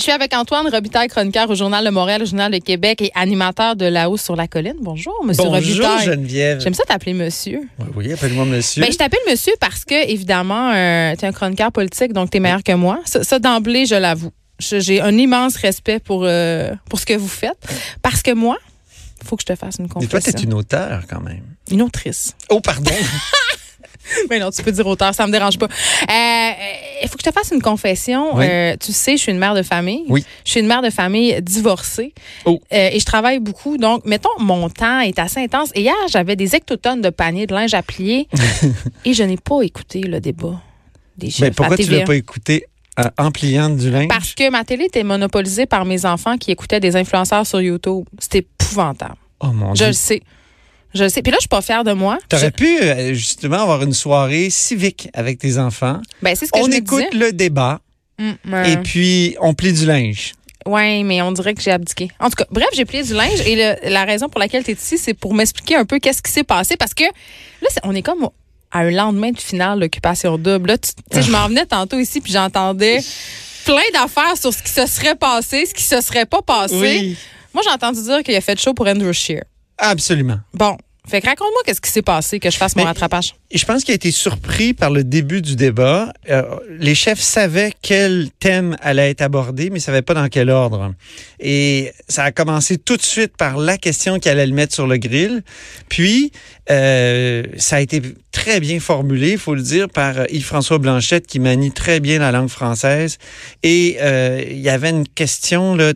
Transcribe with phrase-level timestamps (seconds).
[0.00, 3.10] Je suis avec Antoine Robitaille, chroniqueur au Journal de Montréal, au Journal de Québec et
[3.14, 4.76] animateur de La Hausse sur la colline.
[4.80, 6.06] Bonjour, Monsieur Bonjour, Robitaille.
[6.06, 6.58] Geneviève.
[6.58, 7.68] J'aime ça t'appeler monsieur.
[7.94, 8.80] Oui, appelle-moi monsieur.
[8.80, 12.38] Ben, je t'appelle monsieur parce que, évidemment, euh, tu es un chroniqueur politique, donc tu
[12.38, 12.98] es meilleur que moi.
[13.04, 14.32] Ça, ça, d'emblée, je l'avoue.
[14.58, 17.58] J'ai un immense respect pour, euh, pour ce que vous faites.
[18.00, 18.56] Parce que moi,
[19.20, 20.18] il faut que je te fasse une confession.
[20.18, 21.42] toi, t'es une auteure quand même.
[21.70, 22.34] Une autrice.
[22.48, 22.90] Oh, pardon.
[24.28, 25.66] Mais non, tu peux dire auteur, ça me dérange pas.
[25.66, 26.50] Euh,
[27.02, 28.36] Il faut que je te fasse une confession.
[28.36, 28.44] Oui.
[28.48, 30.04] Euh, tu sais, je suis une mère de famille.
[30.08, 30.24] Oui.
[30.44, 32.14] Je suis une mère de famille divorcée.
[32.44, 32.60] Oh.
[32.72, 33.76] Euh, et je travaille beaucoup.
[33.76, 35.70] Donc, mettons, mon temps est assez intense.
[35.74, 38.28] Et hier, j'avais des hectotonnes de paniers de linge à plier
[39.04, 40.60] et je n'ai pas écouté le débat
[41.16, 42.64] des chefs Mais pourquoi à tu l'as pas écouté
[42.98, 44.08] euh, en pliant du linge?
[44.08, 48.04] Parce que ma télé était monopolisée par mes enfants qui écoutaient des influenceurs sur YouTube.
[48.18, 49.14] C'était épouvantable.
[49.40, 49.86] Oh mon Je Dieu.
[49.88, 50.22] le sais.
[50.94, 51.22] Je sais.
[51.22, 52.18] Puis là, je suis pas fière de moi.
[52.28, 56.00] T'aurais Je- pu euh, justement avoir une soirée civique avec tes enfants.
[56.22, 57.24] Ben, c'est ce que On je me écoute disais.
[57.26, 57.80] le débat
[58.18, 60.34] Mm, et puis on plie du linge.
[60.66, 62.10] Oui, mais on dirait que j'ai abdiqué.
[62.20, 64.72] En tout cas, bref, j'ai plié du linge et le- la raison pour laquelle tu
[64.72, 67.80] es ici, c'est pour m'expliquer un peu qu'est-ce qui s'est passé parce que là, c'est-
[67.82, 68.32] on est comme au-
[68.72, 70.68] à un lendemain de finale d'occupation double.
[70.68, 73.00] Là, tu tu sais, je m'en venais tantôt ici puis j'entendais
[73.64, 76.74] plein d'affaires sur ce qui se serait passé, ce qui se serait pas passé.
[76.76, 77.16] Oui,
[77.54, 79.44] Moi, j'ai entendu dire qu'il a fait chaud pour Andrew Shear.
[79.80, 80.38] Absolument.
[80.54, 80.76] Bon,
[81.08, 83.34] fait que raconte-moi qu'est-ce qui s'est passé, que je fasse mon Mais- rattrapage.
[83.52, 86.12] Je pense qu'il a été surpris par le début du débat.
[86.28, 86.42] Euh,
[86.78, 90.94] les chefs savaient quel thème allait être abordé, mais ne savaient pas dans quel ordre.
[91.40, 94.86] Et ça a commencé tout de suite par la question qui allait le mettre sur
[94.86, 95.42] le grill.
[95.88, 96.30] Puis,
[96.70, 98.00] euh, ça a été
[98.40, 102.32] très bien formulé, il faut le dire, par Yves-François Blanchette, qui manie très bien la
[102.32, 103.18] langue française.
[103.62, 105.92] Et euh, il y avait une question là,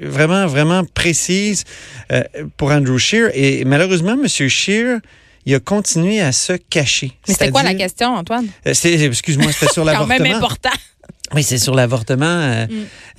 [0.00, 1.64] vraiment, vraiment précise
[2.12, 2.22] euh,
[2.56, 3.30] pour Andrew Scheer.
[3.34, 4.28] Et malheureusement, M.
[4.28, 5.00] Scheer,
[5.44, 7.12] il a continué à se cacher.
[7.26, 8.46] Mais c'était quoi la question, Antoine?
[8.66, 10.18] Euh, Excuse-moi, c'était sur Quand l'avortement.
[10.22, 10.70] même important.
[11.34, 12.26] Oui, c'est sur l'avortement.
[12.26, 12.70] Euh, Mm.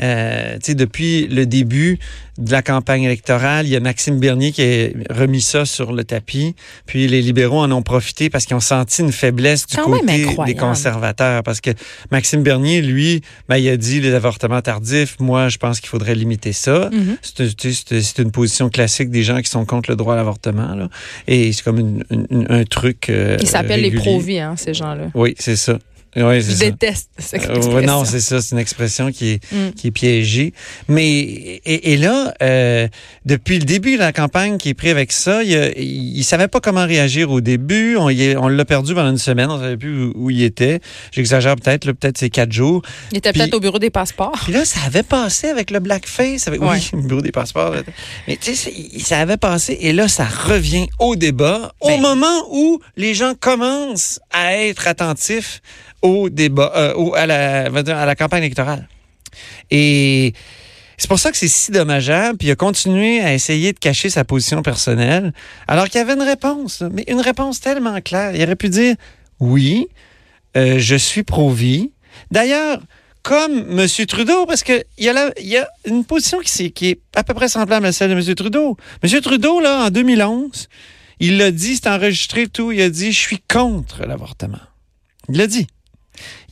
[0.04, 2.00] euh, tu sais, depuis le début
[2.38, 6.04] de la campagne électorale, il y a Maxime Bernier qui a remis ça sur le
[6.04, 6.56] tapis.
[6.86, 10.26] Puis les libéraux en ont profité parce qu'ils ont senti une faiblesse du Quand côté
[10.46, 11.44] des conservateurs.
[11.44, 11.72] Parce que
[12.12, 15.16] Maxime Bernier, lui, ben, il a dit les avortements tardifs.
[15.20, 16.90] Moi, je pense qu'il faudrait limiter ça.
[16.92, 17.18] Mhm.
[17.22, 20.74] C'est une position classique des gens qui sont contre le droit à l'avortement.
[20.76, 20.90] là.
[21.28, 23.10] Et c'est comme une- une- un truc.
[23.10, 25.08] euh, Ils s'appellent les pro-vie, hein, ces gens-là.
[25.14, 25.78] Oui, c'est ça.
[26.16, 26.66] Oui, Je ça.
[26.66, 27.74] déteste cette Euh, expression.
[27.76, 29.72] ouais, non, c'est ça, c'est une expression qui est, Mm.
[29.72, 30.54] qui est piégée.
[30.88, 32.88] Mais et, et là, euh,
[33.26, 36.60] depuis le début de la campagne qui est pris avec ça, il, il savait pas
[36.60, 37.98] comment réagir au début.
[37.98, 40.80] On, on l'a perdu pendant une semaine, on savait plus où, où il était.
[41.12, 42.82] J'exagère peut-être, là, peut-être c'est quatre jours.
[43.12, 44.40] Il était peut-être au bureau des passeports.
[44.44, 46.78] Puis là, ça avait passé avec le blackface, avec Ouais.
[46.78, 47.74] oui, le bureau des passeports.
[48.28, 52.02] Mais tu sais, ça avait passé et là, ça revient au débat au Ben.
[52.02, 55.62] moment où les gens commencent à être attentifs
[56.04, 58.88] au débat, euh, à, la, à la campagne électorale.
[59.72, 60.34] Et
[60.98, 62.38] c'est pour ça que c'est si dommageable.
[62.38, 65.34] Puis il a continué à essayer de cacher sa position personnelle,
[65.68, 68.36] alors qu'il y avait une réponse, mais une réponse tellement claire.
[68.36, 68.96] Il aurait pu dire
[69.40, 69.88] oui,
[70.56, 71.92] euh, je suis pro-vie.
[72.30, 72.80] D'ailleurs,
[73.24, 73.88] comme M.
[74.06, 77.48] Trudeau, parce qu'il y, a y a une position qui, qui est à peu près
[77.48, 78.36] semblable à celle de M.
[78.36, 78.78] Trudeau.
[79.02, 79.22] M.
[79.22, 80.68] Trudeau, là, en 2011,
[81.20, 84.60] il l'a dit, c'est enregistré tout, il a dit, je suis contre l'avortement.
[85.30, 85.68] Il l'a dit.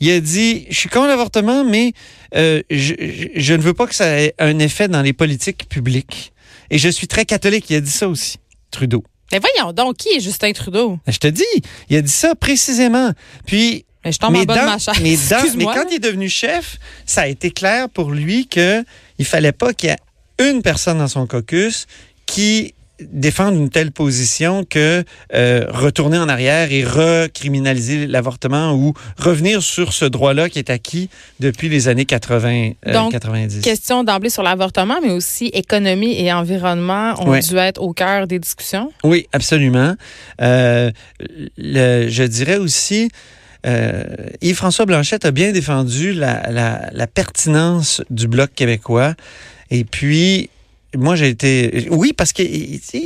[0.00, 1.92] Il a dit, je suis contre l'avortement, mais
[2.34, 6.32] euh, je, ne veux pas que ça ait un effet dans les politiques publiques.
[6.70, 7.66] Et je suis très catholique.
[7.70, 8.36] Il a dit ça aussi,
[8.70, 9.04] Trudeau.
[9.30, 10.98] Mais voyons donc, qui est Justin Trudeau?
[11.08, 11.44] Je te dis,
[11.88, 13.12] il a dit ça précisément.
[13.46, 14.94] Puis, Mais je tombe en bas de dans- ma chaise.
[15.00, 15.74] mais, dans- mais Excuse-moi.
[15.74, 18.84] quand il est devenu chef, ça a été clair pour lui que
[19.18, 21.86] il fallait pas qu'il y ait une personne dans son caucus
[22.26, 22.74] qui
[23.10, 25.04] défende une telle position que
[25.34, 31.08] euh, retourner en arrière et recriminaliser l'avortement ou revenir sur ce droit-là qui est acquis
[31.40, 33.60] depuis les années 80, euh, Donc, 90.
[33.62, 38.38] Question d'emblée sur l'avortement, mais aussi économie et environnement ont dû être au cœur des
[38.38, 38.92] discussions?
[39.04, 39.94] Oui, absolument.
[40.40, 40.90] Euh,
[41.56, 43.10] le- je dirais aussi,
[43.66, 44.02] euh,
[44.40, 49.14] Yves-François Blanchette a bien défendu la, la- la pertinence du Bloc québécois.
[49.70, 50.50] Et puis,
[50.96, 51.86] moi, j'ai été...
[51.90, 52.44] Oui, parce sais,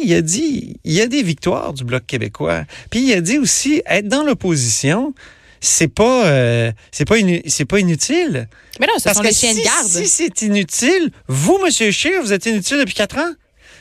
[0.03, 2.65] il a dit, il y a des victoires du Bloc québécois.
[2.91, 5.15] Puis il a dit aussi, être dans l'opposition,
[5.61, 8.49] c'est pas, euh, c'est pas, inu- c'est pas inutile.
[8.81, 9.87] Mais non, ce Parce sont que les chiens si, de garde.
[9.87, 13.33] si c'est inutile, vous, Monsieur Scheer, vous êtes inutile depuis quatre ans.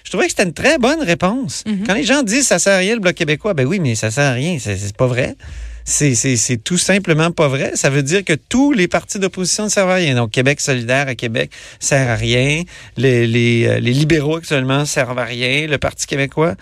[0.04, 1.64] Je trouvais que c'était une très bonne réponse.
[1.66, 1.84] Mhm.
[1.88, 4.12] Quand les gens disent ça sert à rien le Bloc québécois, ben oui, mais ça
[4.12, 4.58] sert à rien.
[4.60, 5.36] C'est pas vrai.
[5.88, 7.72] C'est- tout simplement pas vrai.
[7.76, 10.16] Ça veut dire que tous les partis d'opposition ne servent à rien.
[10.16, 12.64] Donc, Québec solidaire à Québec sert à rien.
[12.98, 15.68] Les, les, euh, les libéraux actuellement servent à rien.
[15.68, 16.56] Le Parti québécois.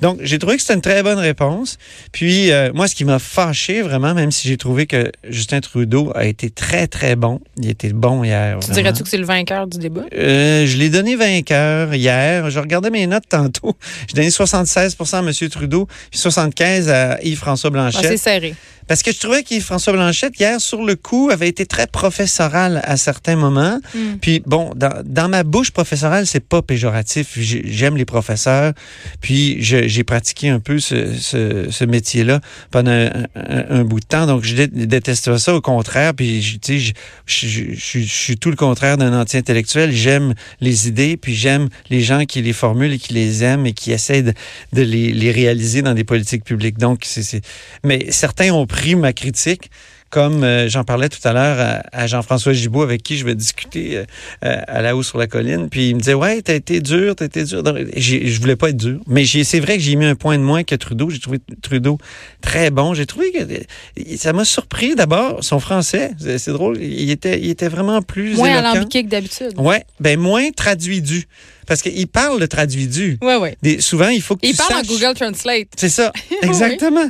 [0.00, 1.78] Donc, j'ai trouvé que c'était une très bonne réponse.
[2.12, 6.12] Puis, euh, moi, ce qui m'a fâché vraiment, même si j'ai trouvé que Justin Trudeau
[6.14, 7.40] a été très, très bon.
[7.56, 8.58] Il était bon hier.
[8.64, 10.02] Tu dirais-tu que c'est le vainqueur du débat?
[10.14, 12.50] Euh, je l'ai donné vainqueur hier.
[12.50, 13.76] Je regardais mes notes tantôt.
[14.08, 15.48] J'ai donné 76% à M.
[15.50, 18.02] Trudeau, puis 75 à Yves-François Ah, Blanchet.
[18.02, 18.54] c'est serré.
[18.88, 22.96] Parce que je trouvais qu'Yves-François Blanchette, hier, sur le coup, avait été très professoral à
[22.96, 23.80] certains moments.
[23.96, 23.98] Mm.
[24.20, 27.30] Puis, bon, dans, dans ma bouche professorale, c'est pas péjoratif.
[27.36, 28.74] J'ai- J'aime les professeurs.
[29.20, 32.40] Puis, je- j'ai pratiqué un peu ce, ce, ce métier-là
[32.70, 34.26] pendant un, un- bout de temps.
[34.26, 35.54] Donc, je dé- déteste ça.
[35.54, 36.14] Au contraire.
[36.14, 36.92] Puis, je- je,
[37.26, 39.92] je, je- suis tout le contraire d'un anti-intellectuel.
[39.92, 41.16] J'aime les idées.
[41.16, 44.32] Puis, j'aime les gens qui les formulent et qui les aiment et qui essaient de,
[44.72, 46.78] de les, les réaliser dans des politiques publiques.
[46.78, 47.40] Donc, c'est-
[47.84, 49.70] Mais certains ont pris ma critique
[50.10, 53.34] comme euh, j'en parlais tout à l'heure à, à Jean-François Gibault, avec qui je vais
[53.34, 54.04] discuter euh,
[54.44, 55.68] euh, à la haut sur la colline.
[55.68, 57.62] Puis il me disait Ouais, t'as été dur, t'as été dur.
[57.96, 59.00] Je voulais pas être dur.
[59.06, 61.10] Mais c'est vrai que j'ai mis un point de moins que Trudeau.
[61.10, 61.98] J'ai trouvé Trudeau
[62.40, 62.94] très bon.
[62.94, 66.12] J'ai trouvé que ça m'a surpris d'abord, son français.
[66.18, 66.80] C'est drôle.
[66.80, 68.36] Il était, il était vraiment plus.
[68.36, 68.70] Moins éloquent.
[68.70, 69.52] alambiqué que d'habitude.
[69.58, 71.26] Ouais, ben moins traduit du.
[71.66, 73.18] Parce qu'il parle le traduit du.
[73.22, 73.48] Oui, oui.
[73.60, 75.66] Des- souvent, il faut que Il tu parle en Google Translate.
[75.76, 76.12] c'est ça,
[76.42, 77.08] exactement.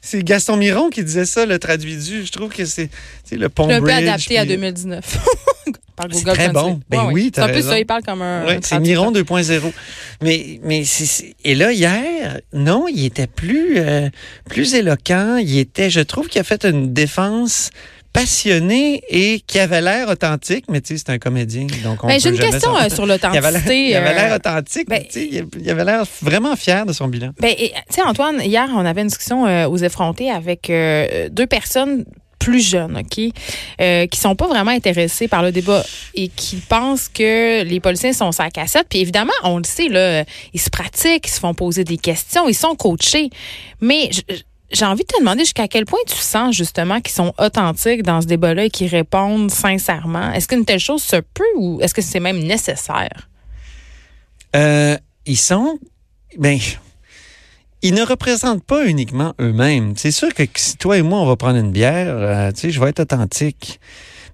[0.00, 2.24] C'est Gaston Miron qui disait ça, le traduit du.
[2.24, 2.88] Je trouve que c'est
[3.32, 5.18] le pont un peu adapté à puis- 2019.
[5.96, 6.80] Par C'est Google très bon.
[6.88, 8.46] Ben Ouais, oui, t'as un peu ça, il parle comme un.
[8.46, 8.78] Ouais, c'est.
[8.78, 9.72] Miron 2.0.
[10.22, 14.08] Mais, mais c'est- c'est- et là, hier, non, il était plus, euh,
[14.48, 15.38] plus éloquent.
[15.38, 17.70] Il était, je trouve qu'il a fait une défense
[18.20, 21.66] passionnée et qui avait l'air authentique, mais tu sais, c'est un comédien.
[21.84, 23.88] Donc on Ben, J'ai une question euh, sur l'authenticité.
[23.90, 26.92] il avait l'air euh, authentique, ben, mais tu sais, il avait l'air vraiment fier de
[26.92, 27.30] son bilan.
[27.40, 31.46] Ben, tu sais, Antoine, hier, on avait une discussion euh, aux effrontés avec euh, deux
[31.46, 32.04] personnes
[32.38, 33.20] plus jeunes, OK,
[33.80, 38.12] euh, qui sont pas vraiment intéressées par le débat et qui pensent que les policiers
[38.12, 38.86] sont sa cassette.
[38.88, 40.24] Puis évidemment, on le sait, là,
[40.54, 43.28] ils se pratiquent, ils se font poser des questions, ils sont coachés.
[43.80, 44.20] Mais je-
[44.70, 48.20] j'ai envie de te demander jusqu'à quel point tu sens justement qu'ils sont authentiques dans
[48.20, 50.32] ce débat-là et qu'ils répondent sincèrement.
[50.32, 53.28] Est-ce qu'une telle chose se peut ou est-ce que c'est même nécessaire?
[54.56, 55.78] Euh, ils sont,
[56.36, 56.58] ben,
[57.82, 59.94] ils ne représentent pas uniquement eux-mêmes.
[59.96, 62.70] C'est sûr que si toi et moi, on va prendre une bière, euh, tu sais,
[62.70, 63.80] je vais être authentique.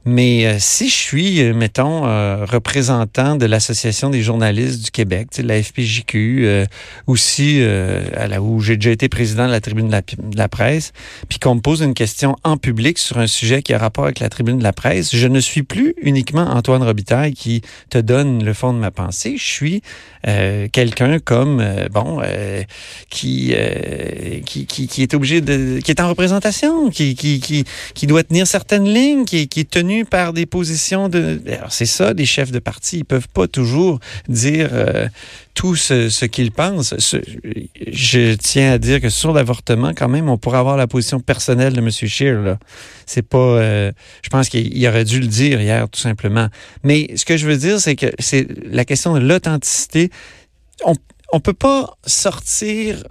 [0.07, 5.29] Mais euh, si je suis, euh, mettons, euh, représentant de l'Association des journalistes du Québec,
[5.33, 6.67] tu la FPJQ, euh,
[7.07, 10.93] aussi euh, à la, où j'ai déjà été président de la tribune de la, presse,
[11.31, 14.21] puis qu'on me pose une question en public sur un sujet qui a rapport avec
[14.21, 18.45] la tribune de la presse, je ne suis plus uniquement Antoine Robitaille qui te donne
[18.45, 19.37] le fond de ma pensée.
[19.39, 19.83] Je suis
[20.73, 21.63] quelqu'un comme,
[21.93, 22.23] bon,
[23.11, 23.55] qui,
[24.47, 25.81] qui, qui, qui est obligé de...
[25.81, 27.65] qui est en représentation, qui, qui, qui,
[27.95, 31.41] qui doit tenir certaines lignes, qui, qui est tenu par des positions de...
[31.71, 32.99] C'est ça, des chefs de parti.
[32.99, 35.09] Ils peuvent pas toujours dire euh,
[35.55, 36.95] tout ce, qu'ils pensent.
[36.99, 41.75] Je tiens à dire que sur l'avortement, quand même, on pourrait avoir la position personnelle
[41.75, 41.91] de M.
[41.91, 42.57] Scheer.
[43.07, 43.39] C'est pas...
[43.39, 43.93] euh,
[44.23, 46.49] je pense qu'il il aurait dû le dire hier, tout simplement.
[46.83, 50.11] Mais ce que je veux dire, c'est que c'est la question de l'authenticité.
[50.85, 50.95] On
[51.35, 53.03] on peut pas sortir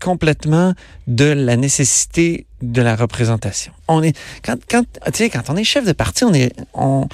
[0.00, 0.74] complètement
[1.06, 3.72] de la nécessité de la représentation.
[3.88, 7.06] On est quand quand tu sais quand on est chef de parti, on est on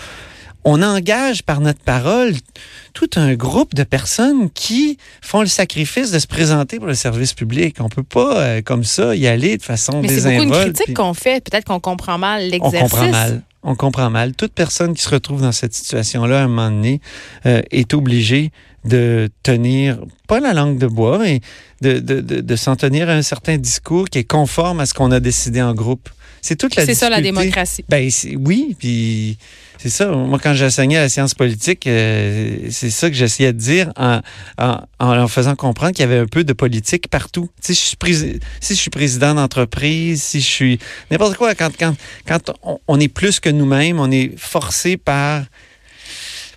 [0.64, 2.34] on engage par notre parole
[2.94, 7.32] tout un groupe de personnes qui font le sacrifice de se présenter pour le service
[7.34, 7.76] public.
[7.80, 10.84] On peut pas euh, comme ça y aller de façon Mais c'est beaucoup une critique
[10.86, 11.42] puis- qu'on fait.
[11.42, 12.80] Peut-être qu'on comprend mal on l'exercice.
[12.90, 13.42] comprend mal.
[13.64, 14.34] On comprend mal.
[14.34, 17.00] Toute personne qui se retrouve dans cette situation-là, à un moment donné,
[17.46, 18.50] euh, est obligée
[18.84, 21.40] de tenir, pas la langue de bois, mais
[21.80, 24.94] de, de, de, de s'en tenir à un certain discours qui est conforme à ce
[24.94, 26.08] qu'on a décidé en groupe.
[26.40, 27.84] C'est toute la C'est ça la démocratie.
[27.88, 28.10] Ben
[28.40, 29.38] oui, puis
[29.78, 30.10] c'est ça.
[30.10, 34.20] Moi, quand j'enseignais la science politique, euh, c'est ça que j'essayais de dire en,
[34.58, 37.48] en, en leur faisant comprendre qu'il y avait un peu de politique partout.
[37.60, 37.96] Sais, je suis
[38.60, 40.78] si je suis président d'entreprise, si je suis
[41.12, 41.94] n'importe quoi, quand, quand,
[42.26, 45.44] quand on, on est plus que nous-mêmes, on est forcé par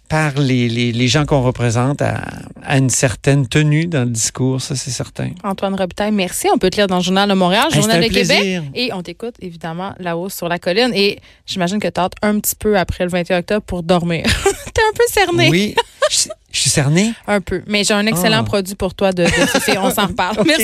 [0.08, 2.22] par les, les, les gens qu'on représente à,
[2.64, 5.32] à une certaine tenue dans le discours, ça c'est certain.
[5.44, 6.48] Antoine Robitaille, merci.
[6.54, 8.62] On peut te lire dans le Journal de Montréal, Hey, Journal de Québec.
[8.76, 10.92] Et on t'écoute, évidemment, là-haut sur la colline.
[10.94, 14.24] Et j'imagine que tu hâte un petit peu après le 21 octobre pour dormir.
[14.74, 15.50] T'es un peu cerné.
[15.50, 15.76] Oui,
[16.12, 17.14] je, je suis cerné.
[17.28, 17.64] Un peu.
[17.68, 18.44] Mais j'ai un excellent Ah.
[18.44, 19.26] produit pour toi de.
[19.80, 20.38] On s'en reparle.
[20.46, 20.64] Merci